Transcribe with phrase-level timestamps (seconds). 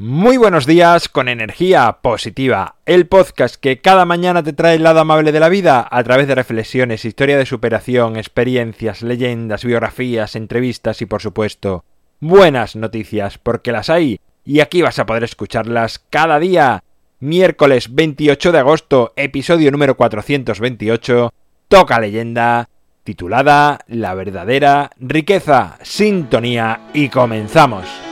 [0.00, 5.00] Muy buenos días con energía positiva, el podcast que cada mañana te trae el lado
[5.00, 11.02] amable de la vida a través de reflexiones, historia de superación, experiencias, leyendas, biografías, entrevistas
[11.02, 11.84] y por supuesto
[12.20, 16.84] buenas noticias, porque las hay y aquí vas a poder escucharlas cada día.
[17.18, 21.34] Miércoles 28 de agosto, episodio número 428,
[21.66, 22.68] toca leyenda,
[23.02, 28.07] titulada La verdadera riqueza, sintonía y comenzamos.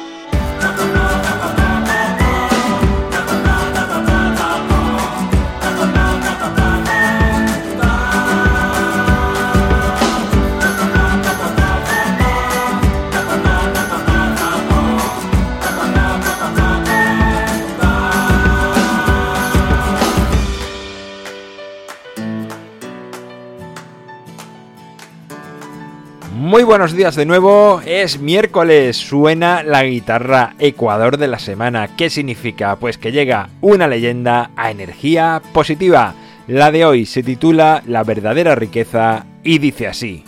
[26.37, 31.97] Muy buenos días de nuevo, es miércoles, suena la guitarra Ecuador de la semana.
[31.97, 32.77] ¿Qué significa?
[32.77, 36.15] Pues que llega una leyenda a energía positiva.
[36.47, 40.25] La de hoy se titula La verdadera riqueza y dice así.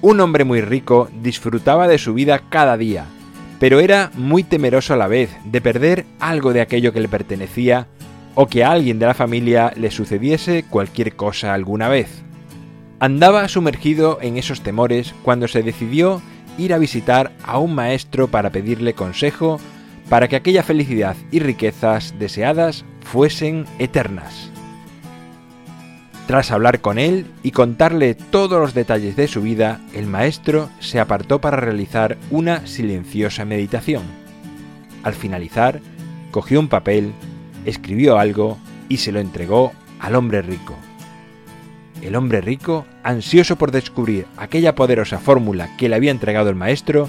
[0.00, 3.06] Un hombre muy rico disfrutaba de su vida cada día,
[3.58, 7.88] pero era muy temeroso a la vez de perder algo de aquello que le pertenecía
[8.36, 12.29] o que a alguien de la familia le sucediese cualquier cosa alguna vez.
[13.00, 16.20] Andaba sumergido en esos temores cuando se decidió
[16.58, 19.58] ir a visitar a un maestro para pedirle consejo
[20.10, 24.50] para que aquella felicidad y riquezas deseadas fuesen eternas.
[26.26, 31.00] Tras hablar con él y contarle todos los detalles de su vida, el maestro se
[31.00, 34.02] apartó para realizar una silenciosa meditación.
[35.02, 35.80] Al finalizar,
[36.30, 37.14] cogió un papel,
[37.64, 38.58] escribió algo
[38.90, 40.76] y se lo entregó al hombre rico.
[42.02, 47.08] El hombre rico, ansioso por descubrir aquella poderosa fórmula que le había entregado el maestro,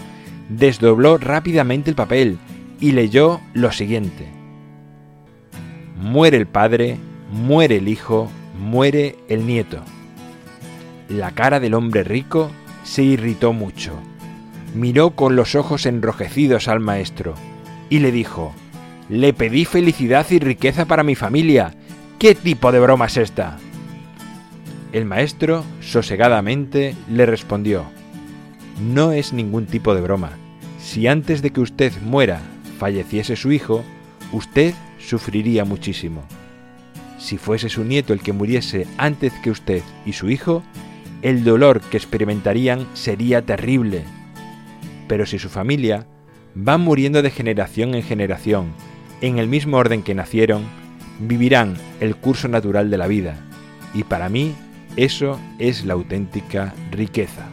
[0.50, 2.38] desdobló rápidamente el papel
[2.80, 4.28] y leyó lo siguiente.
[5.98, 6.98] Muere el padre,
[7.32, 9.82] muere el hijo, muere el nieto.
[11.08, 12.52] La cara del hombre rico
[12.84, 13.94] se irritó mucho.
[14.74, 17.36] Miró con los ojos enrojecidos al maestro
[17.90, 18.54] y le dijo,
[19.10, 21.74] Le pedí felicidad y riqueza para mi familia.
[22.20, 23.58] ¿Qué tipo de broma es esta?
[24.92, 27.86] El maestro sosegadamente le respondió,
[28.82, 30.32] No es ningún tipo de broma.
[30.80, 32.42] Si antes de que usted muera
[32.78, 33.86] falleciese su hijo,
[34.34, 36.24] usted sufriría muchísimo.
[37.20, 40.64] Si fuese su nieto el que muriese antes que usted y su hijo,
[41.22, 44.04] el dolor que experimentarían sería terrible.
[45.08, 46.06] Pero si su familia
[46.58, 48.74] va muriendo de generación en generación,
[49.22, 50.64] en el mismo orden que nacieron,
[51.20, 53.38] vivirán el curso natural de la vida.
[53.94, 54.56] Y para mí
[54.96, 57.48] eso es la auténtica riqueza.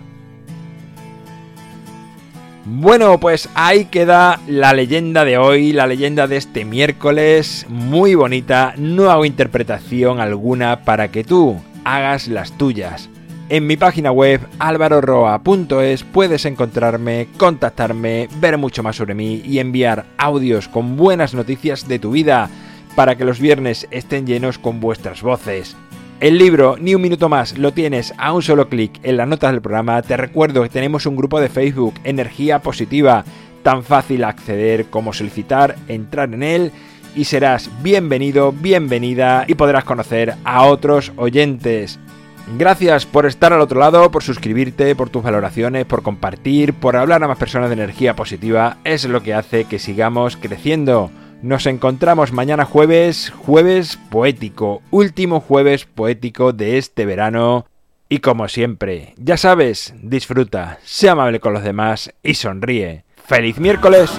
[2.65, 8.75] Bueno, pues ahí queda la leyenda de hoy, la leyenda de este miércoles, muy bonita,
[8.76, 13.09] no hago interpretación alguna para que tú hagas las tuyas.
[13.49, 20.05] En mi página web alvaroroa.es puedes encontrarme, contactarme, ver mucho más sobre mí y enviar
[20.19, 22.50] audios con buenas noticias de tu vida
[22.94, 25.75] para que los viernes estén llenos con vuestras voces.
[26.21, 29.53] El libro Ni un minuto más lo tienes a un solo clic en las notas
[29.53, 30.03] del programa.
[30.03, 33.25] Te recuerdo que tenemos un grupo de Facebook, Energía Positiva,
[33.62, 36.73] tan fácil acceder como solicitar entrar en él
[37.15, 42.01] y serás bienvenido, bienvenida y podrás conocer a otros oyentes.
[42.59, 47.23] Gracias por estar al otro lado, por suscribirte, por tus valoraciones, por compartir, por hablar
[47.23, 48.79] a más personas de energía positiva.
[48.83, 51.12] Es lo que hace que sigamos creciendo.
[51.43, 57.66] Nos encontramos mañana jueves, jueves poético, último jueves poético de este verano.
[58.09, 63.04] Y como siempre, ya sabes, disfruta, sea amable con los demás y sonríe.
[63.25, 64.10] ¡Feliz miércoles!